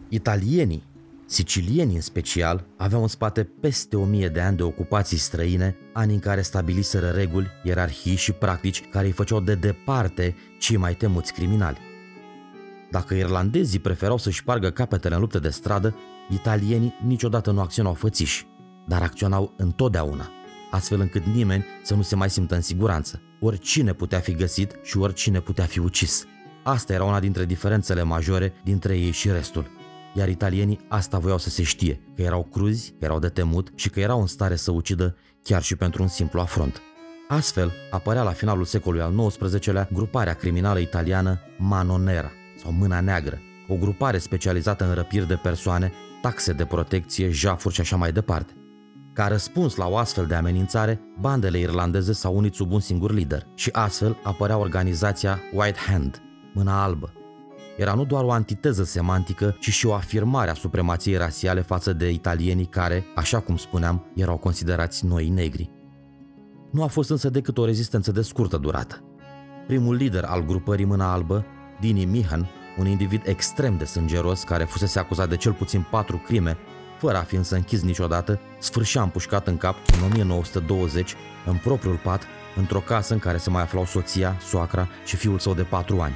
Italienii 0.09 0.83
Sicilienii 1.27 1.95
în 1.95 2.01
special 2.01 2.65
aveau 2.77 3.03
în 3.03 3.09
spate 3.09 3.45
peste 3.45 3.97
o 3.97 4.05
mie 4.05 4.29
de 4.29 4.41
ani 4.41 4.57
de 4.57 4.63
ocupații 4.63 5.17
străine, 5.17 5.77
ani 5.93 6.13
în 6.13 6.19
care 6.19 6.43
stabiliseră 6.43 7.09
reguli, 7.09 7.51
ierarhii 7.63 8.17
și 8.17 8.33
practici 8.33 8.89
care 8.91 9.07
îi 9.07 9.13
făceau 9.13 9.41
de 9.41 9.55
departe 9.55 10.37
cei 10.59 10.77
mai 10.77 10.95
temuți 10.95 11.33
criminali. 11.33 11.79
Dacă 12.91 13.15
irlandezii 13.15 13.79
preferau 13.79 14.19
să-și 14.19 14.45
pargă 14.45 14.71
capetele 14.71 15.15
în 15.15 15.21
lupte 15.21 15.39
de 15.39 15.49
stradă, 15.49 15.97
italienii 16.31 16.95
niciodată 17.07 17.51
nu 17.51 17.61
acționau 17.61 17.95
fățiși, 17.95 18.47
dar 18.87 19.03
acționau 19.03 19.55
întotdeauna, 19.57 20.31
astfel 20.71 21.01
încât 21.01 21.25
nimeni 21.25 21.65
să 21.83 21.95
nu 21.95 22.03
se 22.03 22.17
mai 22.17 22.31
simtă 22.31 22.55
în 22.55 22.61
siguranță. 22.61 23.21
Oricine 23.41 23.93
putea 23.93 24.19
fi 24.19 24.35
găsit 24.35 24.79
și 24.83 24.99
oricine 24.99 25.41
putea 25.41 25.65
fi 25.65 25.79
ucis. 25.79 26.27
Asta 26.63 26.93
era 26.93 27.05
una 27.05 27.21
dintre 27.21 27.45
diferențele 27.45 28.03
majore 28.03 28.53
dintre 28.65 28.99
ei 28.99 29.11
și 29.11 29.31
restul– 29.31 29.71
iar 30.13 30.29
italienii 30.29 30.81
asta 30.89 31.19
voiau 31.19 31.39
să 31.39 31.51
se 31.51 31.63
știe, 31.63 32.01
că 32.17 32.23
erau 32.23 32.49
cruzi, 32.53 32.91
că 32.91 33.05
erau 33.05 33.19
de 33.19 33.29
temut 33.29 33.73
și 33.75 33.91
că 33.91 34.01
erau 34.01 34.21
în 34.21 34.27
stare 34.27 34.57
să 34.57 34.71
ucidă 34.71 35.17
chiar 35.43 35.63
și 35.63 35.77
pentru 35.77 36.03
un 36.03 36.09
simplu 36.09 36.41
afront. 36.41 36.83
Astfel, 37.29 37.73
apărea 37.91 38.23
la 38.23 38.31
finalul 38.31 38.65
secolului 38.65 39.05
al 39.05 39.27
XIX-lea 39.27 39.89
gruparea 39.93 40.35
criminală 40.35 40.79
italiană 40.79 41.41
Mano 41.59 41.99
Nera, 41.99 42.31
sau 42.63 42.73
Mâna 42.73 43.01
Neagră, 43.01 43.41
o 43.69 43.75
grupare 43.75 44.19
specializată 44.19 44.89
în 44.89 44.95
răpiri 44.95 45.27
de 45.27 45.35
persoane, 45.35 45.93
taxe 46.23 46.53
de 46.53 46.65
protecție, 46.65 47.31
jafuri 47.31 47.75
și 47.75 47.81
așa 47.81 47.97
mai 47.97 48.13
departe. 48.13 48.53
Ca 49.13 49.27
răspuns 49.27 49.77
la 49.77 49.87
o 49.87 49.97
astfel 49.97 50.27
de 50.27 50.35
amenințare, 50.35 51.01
bandele 51.21 51.59
irlandeze 51.59 52.13
s-au 52.13 52.37
unit 52.37 52.55
sub 52.55 52.73
un 52.73 52.81
singur 52.81 53.13
lider 53.13 53.47
și 53.55 53.69
astfel 53.73 54.17
apărea 54.23 54.57
organizația 54.57 55.41
White 55.53 55.79
Hand, 55.79 56.23
Mâna 56.55 56.83
Albă, 56.83 57.13
era 57.77 57.95
nu 57.95 58.05
doar 58.05 58.25
o 58.25 58.33
antiteză 58.33 58.85
semantică, 58.85 59.57
ci 59.61 59.71
și 59.71 59.87
o 59.87 59.95
afirmare 59.95 60.51
a 60.51 60.55
supremației 60.55 61.17
rasiale 61.17 61.61
față 61.61 61.93
de 61.93 62.11
italienii 62.11 62.67
care, 62.67 63.05
așa 63.15 63.41
cum 63.41 63.57
spuneam, 63.57 64.05
erau 64.15 64.37
considerați 64.37 65.07
noi 65.07 65.29
negri. 65.29 65.71
Nu 66.71 66.83
a 66.83 66.87
fost 66.87 67.11
însă 67.11 67.31
decât 67.31 67.59
o 67.59 67.65
rezistență 67.65 68.13
de 68.13 68.23
scurtă 68.23 68.57
durată. 68.57 69.05
Primul 69.67 69.95
lider 69.95 70.25
al 70.25 70.45
grupării 70.45 70.85
Mâna 70.85 71.13
Albă, 71.13 71.45
Dini 71.81 72.05
Mihan, 72.05 72.49
un 72.79 72.87
individ 72.87 73.23
extrem 73.25 73.77
de 73.77 73.85
sângeros 73.85 74.43
care 74.43 74.65
fusese 74.65 74.99
acuzat 74.99 75.29
de 75.29 75.37
cel 75.37 75.53
puțin 75.53 75.87
patru 75.91 76.17
crime, 76.17 76.57
fără 76.99 77.17
a 77.17 77.23
fi 77.23 77.35
însă 77.35 77.55
închis 77.55 77.83
niciodată, 77.83 78.41
sfârșea 78.59 79.03
împușcat 79.03 79.47
în 79.47 79.57
cap 79.57 79.77
în 79.99 80.05
1920, 80.11 81.15
în 81.47 81.57
propriul 81.57 82.01
pat, 82.03 82.23
într-o 82.57 82.81
casă 82.81 83.13
în 83.13 83.19
care 83.19 83.37
se 83.37 83.51
mai 83.51 83.63
aflau 83.63 83.85
soția, 83.85 84.37
soacra 84.41 84.89
și 85.05 85.17
fiul 85.17 85.39
său 85.39 85.55
de 85.55 85.63
patru 85.63 86.01
ani 86.01 86.15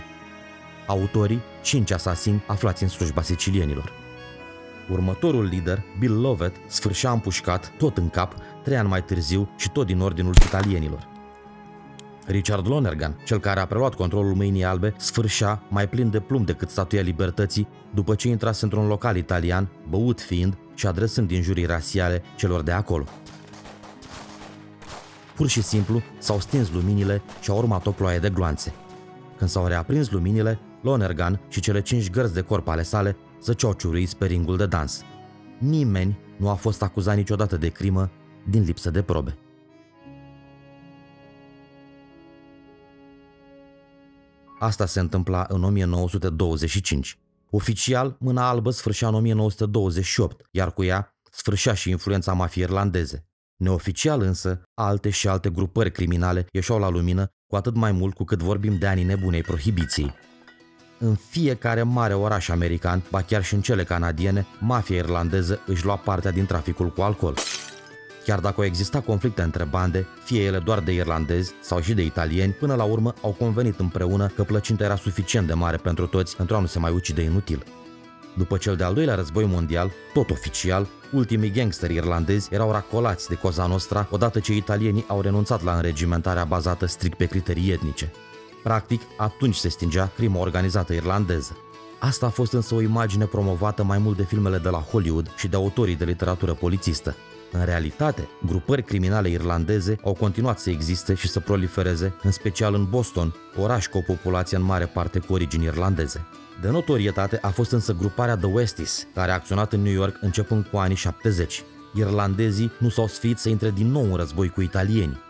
autorii, 0.86 1.40
cinci 1.62 1.90
asasini 1.90 2.42
aflați 2.46 2.82
în 2.82 2.88
slujba 2.88 3.22
sicilienilor. 3.22 3.92
Următorul 4.90 5.44
lider, 5.44 5.82
Bill 5.98 6.20
Lovett, 6.20 6.56
sfârșea 6.66 7.10
împușcat, 7.10 7.72
tot 7.78 7.96
în 7.96 8.08
cap, 8.08 8.34
trei 8.62 8.76
ani 8.76 8.88
mai 8.88 9.04
târziu 9.04 9.48
și 9.56 9.70
tot 9.70 9.86
din 9.86 10.00
ordinul 10.00 10.34
italienilor. 10.44 11.08
Richard 12.26 12.68
Lonergan, 12.68 13.16
cel 13.24 13.38
care 13.38 13.60
a 13.60 13.66
preluat 13.66 13.94
controlul 13.94 14.34
mâinii 14.34 14.64
albe, 14.64 14.94
sfârșea 14.96 15.62
mai 15.68 15.88
plin 15.88 16.10
de 16.10 16.20
plumb 16.20 16.46
decât 16.46 16.70
statuia 16.70 17.02
libertății 17.02 17.68
după 17.94 18.14
ce 18.14 18.28
intrase 18.28 18.64
într-un 18.64 18.86
local 18.86 19.16
italian, 19.16 19.68
băut 19.88 20.20
fiind 20.20 20.56
și 20.74 20.86
adresând 20.86 21.30
injurii 21.30 21.64
rasiale 21.64 22.22
celor 22.36 22.62
de 22.62 22.72
acolo. 22.72 23.04
Pur 25.34 25.48
și 25.48 25.62
simplu 25.62 26.02
s-au 26.18 26.40
stins 26.40 26.70
luminile 26.70 27.22
și 27.40 27.50
a 27.50 27.54
urmat 27.54 27.86
o 27.86 27.90
ploaie 27.90 28.18
de 28.18 28.30
gloanțe. 28.30 28.72
Când 29.36 29.50
s-au 29.50 29.66
reaprins 29.66 30.10
luminile, 30.10 30.58
Lonergan 30.86 31.40
și 31.48 31.60
cele 31.60 31.82
cinci 31.82 32.10
gărzi 32.10 32.34
de 32.34 32.40
corp 32.40 32.68
ale 32.68 32.82
sale 32.82 33.16
zăceau 33.42 33.72
ciuruiți 33.72 34.16
pe 34.16 34.26
ringul 34.26 34.56
de 34.56 34.66
dans. 34.66 35.02
Nimeni 35.58 36.18
nu 36.36 36.48
a 36.48 36.54
fost 36.54 36.82
acuzat 36.82 37.16
niciodată 37.16 37.56
de 37.56 37.68
crimă 37.68 38.10
din 38.48 38.62
lipsă 38.62 38.90
de 38.90 39.02
probe. 39.02 39.38
Asta 44.58 44.86
se 44.86 45.00
întâmpla 45.00 45.46
în 45.48 45.62
1925. 45.64 47.18
Oficial, 47.50 48.16
mâna 48.18 48.48
albă 48.48 48.70
sfârșea 48.70 49.08
în 49.08 49.14
1928, 49.14 50.46
iar 50.50 50.72
cu 50.72 50.84
ea 50.84 51.14
sfârșea 51.30 51.74
și 51.74 51.90
influența 51.90 52.32
mafiei 52.32 52.64
irlandeze. 52.64 53.26
Neoficial 53.56 54.20
însă, 54.20 54.62
alte 54.74 55.10
și 55.10 55.28
alte 55.28 55.50
grupări 55.50 55.92
criminale 55.92 56.46
ieșeau 56.52 56.78
la 56.78 56.88
lumină, 56.88 57.28
cu 57.46 57.56
atât 57.56 57.74
mai 57.74 57.92
mult 57.92 58.14
cu 58.14 58.24
cât 58.24 58.38
vorbim 58.38 58.78
de 58.78 58.86
anii 58.86 59.04
nebunei 59.04 59.42
prohibiției. 59.42 60.14
În 60.98 61.14
fiecare 61.28 61.82
mare 61.82 62.14
oraș 62.14 62.48
american, 62.48 63.02
ba 63.10 63.22
chiar 63.22 63.44
și 63.44 63.54
în 63.54 63.60
cele 63.60 63.84
canadiene, 63.84 64.46
mafia 64.58 64.96
irlandeză 64.96 65.60
își 65.66 65.84
lua 65.84 65.96
partea 65.96 66.30
din 66.30 66.46
traficul 66.46 66.90
cu 66.90 67.02
alcool. 67.02 67.34
Chiar 68.24 68.40
dacă 68.40 68.54
au 68.58 68.64
existat 68.64 69.04
conflicte 69.04 69.42
între 69.42 69.64
bande, 69.64 70.06
fie 70.24 70.42
ele 70.42 70.58
doar 70.58 70.80
de 70.80 70.92
irlandezi 70.92 71.52
sau 71.60 71.80
și 71.80 71.94
de 71.94 72.02
italieni, 72.02 72.52
până 72.52 72.74
la 72.74 72.82
urmă 72.82 73.14
au 73.22 73.30
convenit 73.30 73.78
împreună 73.78 74.26
că 74.26 74.42
plăcinta 74.44 74.84
era 74.84 74.96
suficient 74.96 75.46
de 75.46 75.52
mare 75.52 75.76
pentru 75.76 76.06
toți 76.06 76.36
pentru 76.36 76.56
a 76.56 76.60
nu 76.60 76.66
se 76.66 76.78
mai 76.78 76.92
ucide 76.92 77.22
inutil. 77.22 77.64
După 78.36 78.56
cel 78.56 78.76
de-al 78.76 78.94
doilea 78.94 79.14
război 79.14 79.44
mondial, 79.44 79.92
tot 80.12 80.30
oficial, 80.30 80.86
ultimii 81.12 81.50
gangsteri 81.50 81.94
irlandezi 81.94 82.48
erau 82.54 82.72
racolați 82.72 83.28
de 83.28 83.34
Cosa 83.34 83.66
Nostra 83.66 84.08
odată 84.10 84.40
ce 84.40 84.54
italienii 84.54 85.04
au 85.08 85.20
renunțat 85.20 85.62
la 85.62 85.74
înregimentarea 85.74 86.44
bazată 86.44 86.86
strict 86.86 87.16
pe 87.16 87.26
criterii 87.26 87.70
etnice. 87.70 88.12
Practic, 88.66 89.00
atunci 89.16 89.54
se 89.54 89.68
stingea 89.68 90.10
crima 90.16 90.38
organizată 90.38 90.92
irlandeză. 90.92 91.56
Asta 91.98 92.26
a 92.26 92.28
fost 92.28 92.52
însă 92.52 92.74
o 92.74 92.80
imagine 92.80 93.24
promovată 93.24 93.82
mai 93.82 93.98
mult 93.98 94.16
de 94.16 94.24
filmele 94.24 94.58
de 94.58 94.68
la 94.68 94.78
Hollywood 94.78 95.34
și 95.36 95.48
de 95.48 95.56
autorii 95.56 95.96
de 95.96 96.04
literatură 96.04 96.54
polițistă. 96.54 97.16
În 97.52 97.64
realitate, 97.64 98.28
grupări 98.46 98.82
criminale 98.82 99.28
irlandeze 99.28 99.98
au 100.04 100.12
continuat 100.12 100.58
să 100.58 100.70
existe 100.70 101.14
și 101.14 101.28
să 101.28 101.40
prolifereze, 101.40 102.14
în 102.22 102.30
special 102.30 102.74
în 102.74 102.86
Boston, 102.90 103.34
oraș 103.56 103.86
cu 103.86 103.98
o 103.98 104.00
populație 104.06 104.56
în 104.56 104.62
mare 104.62 104.86
parte 104.86 105.18
cu 105.18 105.32
origini 105.32 105.64
irlandeze. 105.64 106.26
De 106.60 106.68
notorietate 106.68 107.38
a 107.42 107.48
fost 107.48 107.70
însă 107.70 107.92
gruparea 107.92 108.36
The 108.36 108.46
Westies, 108.46 109.06
care 109.14 109.30
a 109.30 109.34
acționat 109.34 109.72
în 109.72 109.82
New 109.82 109.92
York 109.92 110.16
începând 110.20 110.66
cu 110.66 110.76
anii 110.76 110.96
70. 110.96 111.62
Irlandezii 111.94 112.72
nu 112.78 112.88
s-au 112.88 113.06
sfiit 113.06 113.38
să 113.38 113.48
intre 113.48 113.70
din 113.70 113.90
nou 113.90 114.04
în 114.04 114.14
război 114.14 114.48
cu 114.48 114.60
italienii. 114.60 115.24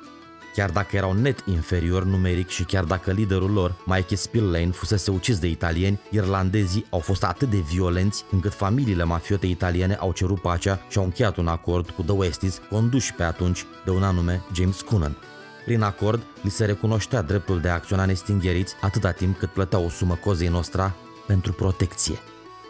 Chiar 0.57 0.71
dacă 0.71 0.97
erau 0.97 1.13
net 1.13 1.43
inferior 1.47 2.05
numeric 2.05 2.49
și 2.49 2.65
chiar 2.65 2.85
dacă 2.85 3.11
liderul 3.13 3.51
lor, 3.51 3.77
Mikey 3.85 4.17
Spillane, 4.17 4.71
fusese 4.71 5.11
ucis 5.11 5.39
de 5.39 5.47
italieni, 5.47 6.01
irlandezii 6.11 6.87
au 6.91 6.99
fost 6.99 7.25
atât 7.25 7.51
de 7.51 7.57
violenți 7.57 8.25
încât 8.31 8.55
familiile 8.55 9.05
mafiote 9.05 9.47
italiene 9.47 9.95
au 9.95 10.13
cerut 10.13 10.41
pacea 10.41 10.81
și 10.89 10.99
au 10.99 11.05
încheiat 11.05 11.37
un 11.37 11.47
acord 11.47 11.91
cu 11.91 12.03
The 12.03 12.13
Westies, 12.13 12.61
conduși 12.71 13.13
pe 13.13 13.23
atunci 13.23 13.65
de 13.85 13.91
un 13.91 14.03
anume 14.03 14.43
James 14.53 14.81
Coonan. 14.81 15.17
Prin 15.65 15.83
acord, 15.83 16.23
li 16.43 16.51
se 16.51 16.65
recunoștea 16.65 17.23
dreptul 17.23 17.61
de 17.61 17.69
a 17.69 17.75
acționa 17.75 18.05
nestingheriți 18.05 18.75
atâta 18.81 19.11
timp 19.11 19.39
cât 19.39 19.51
plăteau 19.51 19.85
o 19.85 19.89
sumă 19.89 20.15
cozei 20.15 20.49
nostra 20.49 20.95
pentru 21.27 21.53
protecție. 21.53 22.19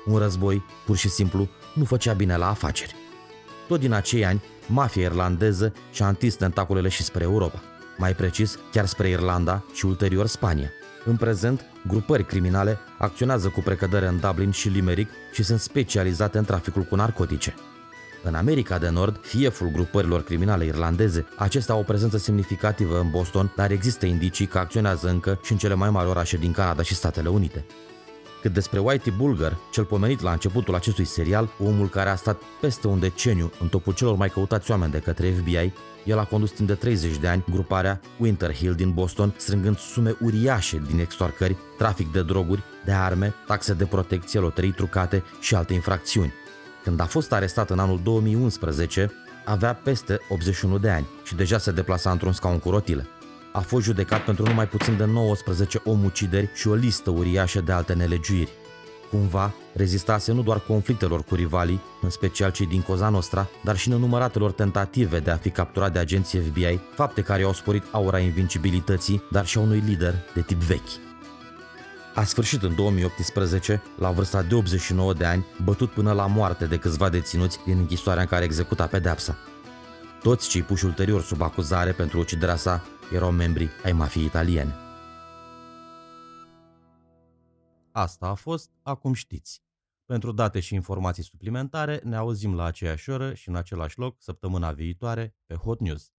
Un 0.07 0.19
război, 0.19 0.63
pur 0.85 0.97
și 0.97 1.09
simplu, 1.09 1.49
nu 1.75 1.85
făcea 1.85 2.13
bine 2.13 2.37
la 2.37 2.49
afaceri. 2.49 2.95
Tot 3.69 3.81
din 3.81 3.93
acei 3.93 4.25
ani, 4.25 4.43
mafia 4.67 5.03
irlandeză 5.03 5.73
și-a 5.93 6.09
întins 6.09 6.35
tentaculele 6.35 6.89
și 6.89 7.03
spre 7.03 7.23
Europa 7.23 7.63
mai 7.97 8.15
precis 8.15 8.59
chiar 8.73 8.87
spre 8.87 9.09
Irlanda 9.09 9.65
și 9.73 9.87
ulterior 9.87 10.27
Spania. 10.27 10.71
În 11.05 11.17
prezent, 11.17 11.65
grupări 11.87 12.25
criminale 12.25 12.79
acționează 12.99 13.49
cu 13.49 13.61
precădere 13.61 14.07
în 14.07 14.21
Dublin 14.21 14.51
și 14.51 14.69
Limerick 14.69 15.11
și 15.33 15.43
sunt 15.43 15.61
specializate 15.61 16.39
în 16.39 16.45
traficul 16.45 16.83
cu 16.83 16.95
narcotice. 16.95 17.55
În 18.23 18.35
America 18.35 18.79
de 18.79 18.89
Nord, 18.89 19.19
fieful 19.23 19.69
grupărilor 19.69 20.23
criminale 20.23 20.65
irlandeze, 20.65 21.27
acestea 21.37 21.75
au 21.75 21.81
o 21.81 21.85
prezență 21.85 22.19
semnificativă 22.19 23.01
în 23.01 23.11
Boston, 23.11 23.53
dar 23.57 23.71
există 23.71 24.07
indicii 24.07 24.47
că 24.47 24.59
acționează 24.59 25.09
încă 25.09 25.41
și 25.43 25.53
în 25.53 25.59
cele 25.59 25.75
mai 25.75 25.91
mari 25.91 26.09
orașe 26.09 26.37
din 26.37 26.53
Canada 26.53 26.83
și 26.83 26.95
Statele 26.95 27.29
Unite. 27.29 27.65
Cât 28.41 28.53
despre 28.53 28.79
Whitey 28.79 29.13
Bulger, 29.17 29.57
cel 29.71 29.85
pomenit 29.85 30.21
la 30.21 30.33
începutul 30.33 30.75
acestui 30.75 31.05
serial, 31.05 31.49
omul 31.65 31.89
care 31.89 32.09
a 32.09 32.17
stat 32.17 32.43
peste 32.61 32.87
un 32.87 32.99
deceniu 32.99 33.53
în 33.61 33.69
topul 33.69 33.95
celor 33.95 34.17
mai 34.17 34.31
căutați 34.31 34.71
oameni 34.71 34.93
de 34.93 34.99
către 34.99 35.31
FBI, 35.31 35.73
el 36.05 36.19
a 36.19 36.25
condus 36.25 36.51
timp 36.51 36.69
de 36.69 36.75
30 36.75 37.17
de 37.17 37.29
ani 37.29 37.45
gruparea 37.51 38.01
Winter 38.19 38.55
Hill 38.55 38.75
din 38.75 38.93
Boston, 38.93 39.35
strângând 39.37 39.79
sume 39.79 40.17
uriașe 40.21 40.83
din 40.89 40.99
extorcări, 40.99 41.57
trafic 41.79 42.13
de 42.13 42.23
droguri, 42.23 42.63
de 42.85 42.93
arme, 42.93 43.35
taxe 43.47 43.73
de 43.75 43.85
protecție, 43.85 44.41
loterii 44.41 44.73
trucate 44.73 45.25
și 45.41 45.55
alte 45.55 45.75
infracțiuni. 45.75 46.33
Când 46.83 47.01
a 47.01 47.05
fost 47.05 47.33
arestat 47.33 47.71
în 47.71 47.79
anul 47.79 48.01
2011, 48.03 49.13
avea 49.45 49.75
peste 49.75 50.19
81 50.29 50.79
de 50.79 50.91
ani 50.91 51.07
și 51.25 51.35
deja 51.35 51.59
se 51.59 51.71
deplasa 51.71 52.11
într-un 52.11 52.33
scaun 52.33 52.59
cu 52.59 52.71
rotile. 52.71 53.07
A 53.57 53.61
fost 53.61 53.85
judecat 53.85 54.25
pentru 54.25 54.45
numai 54.45 54.69
puțin 54.69 54.97
de 54.97 55.05
19 55.05 55.81
omucideri 55.85 56.51
și 56.55 56.69
o 56.69 56.75
listă 56.75 57.11
uriașă 57.11 57.61
de 57.61 57.73
alte 57.73 57.93
nelegiuiri. 57.93 58.51
Cumva, 59.11 59.55
rezistase 59.73 60.33
nu 60.33 60.43
doar 60.43 60.61
conflictelor 60.61 61.23
cu 61.23 61.35
rivalii, 61.35 61.81
în 62.03 62.11
special 62.11 62.51
cei 62.51 62.67
din 62.67 62.83
Coza 62.83 63.09
Nostra, 63.09 63.49
dar 63.65 63.77
și 63.77 63.89
nenumăratelor 63.89 64.53
tentative 64.53 65.19
de 65.19 65.31
a 65.31 65.37
fi 65.37 65.51
capturat 65.51 65.93
de 65.93 65.99
agenții 65.99 66.39
FBI, 66.39 66.81
fapte 66.95 67.23
care 67.23 67.43
au 67.43 67.53
sporit 67.53 67.83
aura 67.91 68.19
invincibilității, 68.19 69.23
dar 69.31 69.47
și 69.47 69.59
a 69.59 69.61
unui 69.61 69.83
lider 69.87 70.15
de 70.35 70.41
tip 70.41 70.63
vechi. 70.63 71.05
A 72.15 72.25
sfârșit 72.25 72.63
în 72.63 72.75
2018, 72.75 73.83
la 73.99 74.11
vârsta 74.11 74.43
de 74.43 74.55
89 74.55 75.13
de 75.13 75.25
ani, 75.25 75.47
bătut 75.65 75.91
până 75.91 76.13
la 76.13 76.27
moarte 76.27 76.67
de 76.67 76.77
câțiva 76.77 77.09
deținuți 77.09 77.59
din 77.65 77.79
închisoarea 77.79 78.23
în 78.23 78.29
care 78.29 78.45
executa 78.45 78.87
pedepsa. 78.87 79.37
Toți 80.23 80.49
cei 80.49 80.63
puși 80.63 80.85
ulterior 80.85 81.23
sub 81.23 81.43
acuzare 81.43 81.91
pentru 81.91 82.19
uciderea 82.19 82.57
sa 82.57 82.83
erau 83.13 83.31
membri 83.31 83.69
ai 83.85 83.93
mafiei 83.93 84.25
italiene. 84.25 84.75
Asta 87.93 88.27
a 88.27 88.35
fost, 88.35 88.71
acum 88.83 89.13
știți. 89.13 89.63
Pentru 90.05 90.33
date 90.33 90.61
și 90.61 90.75
informații 90.75 91.23
suplimentare, 91.23 92.01
ne 92.05 92.17
auzim 92.17 92.55
la 92.55 92.65
aceeași 92.65 93.11
oră 93.11 93.35
și 93.35 93.49
în 93.49 93.57
același 93.57 93.99
loc 93.99 94.17
săptămâna 94.19 94.73
viitoare 94.73 95.35
pe 95.47 95.55
Hot 95.55 95.81
News. 95.81 96.16